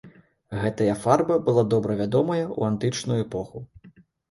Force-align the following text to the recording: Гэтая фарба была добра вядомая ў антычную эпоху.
Гэтая 0.61 0.95
фарба 1.03 1.37
была 1.51 1.63
добра 1.75 1.99
вядомая 2.01 2.41
ў 2.59 2.73
антычную 2.73 3.21
эпоху. 3.29 3.65